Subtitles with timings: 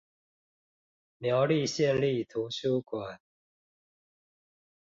[1.19, 3.19] 苗栗縣立圖書館